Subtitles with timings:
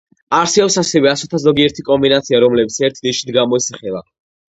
[0.37, 4.07] არსებობს ასევე ასოთა ზოგიერთი კომბინაცია, რომლებიც ერთი ნიშნით გამოისახება.